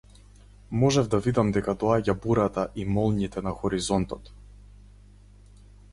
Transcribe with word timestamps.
Можев 0.83 1.09
да 1.15 1.19
видам 1.25 1.51
дека 1.57 1.75
доаѓа 1.83 2.15
бурата 2.25 2.65
и 2.85 2.85
молњите 2.95 3.47
на 3.49 3.53
хоризонтот. 3.61 4.33